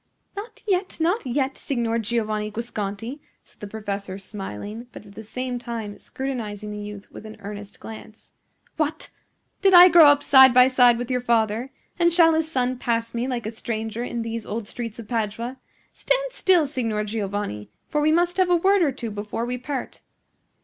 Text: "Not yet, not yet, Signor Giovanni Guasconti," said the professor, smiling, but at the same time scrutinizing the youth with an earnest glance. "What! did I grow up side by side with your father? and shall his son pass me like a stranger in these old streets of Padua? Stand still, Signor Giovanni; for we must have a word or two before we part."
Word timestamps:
"Not 0.35 0.63
yet, 0.67 0.99
not 0.99 1.27
yet, 1.27 1.55
Signor 1.57 1.99
Giovanni 1.99 2.49
Guasconti," 2.49 3.19
said 3.43 3.59
the 3.59 3.67
professor, 3.67 4.17
smiling, 4.17 4.87
but 4.91 5.05
at 5.05 5.13
the 5.13 5.23
same 5.23 5.59
time 5.59 5.99
scrutinizing 5.99 6.71
the 6.71 6.79
youth 6.79 7.11
with 7.11 7.23
an 7.23 7.37
earnest 7.39 7.79
glance. 7.79 8.31
"What! 8.77 9.11
did 9.61 9.75
I 9.75 9.89
grow 9.89 10.07
up 10.07 10.23
side 10.23 10.55
by 10.55 10.69
side 10.69 10.97
with 10.97 11.11
your 11.11 11.21
father? 11.21 11.69
and 11.99 12.11
shall 12.11 12.33
his 12.33 12.51
son 12.51 12.79
pass 12.79 13.13
me 13.13 13.27
like 13.27 13.45
a 13.45 13.51
stranger 13.51 14.03
in 14.03 14.23
these 14.23 14.43
old 14.43 14.67
streets 14.67 14.97
of 14.97 15.07
Padua? 15.07 15.57
Stand 15.93 16.31
still, 16.31 16.65
Signor 16.65 17.03
Giovanni; 17.03 17.69
for 17.87 18.01
we 18.01 18.11
must 18.11 18.37
have 18.37 18.49
a 18.49 18.55
word 18.57 18.81
or 18.81 18.91
two 18.91 19.11
before 19.11 19.45
we 19.45 19.59
part." 19.59 20.01